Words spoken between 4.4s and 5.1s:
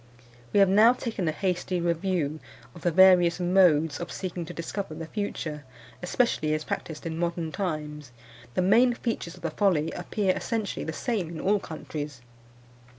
to discover the